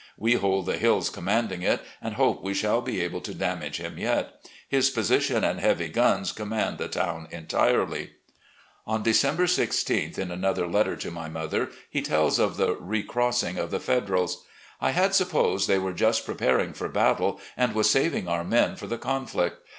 We 0.17 0.33
hold 0.33 0.65
the 0.65 0.79
hills 0.79 1.11
commanding 1.11 1.61
it, 1.61 1.79
and 2.01 2.15
hope 2.15 2.41
we 2.41 2.55
shall 2.55 2.81
be 2.81 3.01
able 3.01 3.21
to 3.21 3.35
damage 3.35 3.77
him 3.77 3.99
yet. 3.99 4.41
His 4.67 4.89
position 4.89 5.43
and 5.43 5.59
heavy 5.59 5.89
guns 5.89 6.31
command 6.31 6.79
the 6.79 6.87
town 6.87 7.27
entirely." 7.29 8.13
On 8.87 9.03
December 9.03 9.45
i6th, 9.45 10.17
in 10.17 10.31
another 10.31 10.65
letter 10.67 10.95
to 10.95 11.11
my 11.11 11.29
mother, 11.29 11.69
he 11.87 12.01
tells 12.01 12.39
of 12.39 12.57
the 12.57 12.75
recrossing 12.77 13.59
of 13.59 13.69
the 13.69 13.79
Federals:" 13.79 14.43
I 14.81 14.89
had 14.89 15.13
supposed 15.13 15.67
they 15.67 15.77
were 15.77 15.93
just 15.93 16.25
preparing 16.25 16.73
for 16.73 16.89
battle, 16.89 17.39
and 17.55 17.75
was 17.75 17.87
saving 17.87 18.23
ottr 18.25 18.47
men 18.49 18.77
for 18.77 18.87
the 18.87 18.97
conflict. 18.97 19.57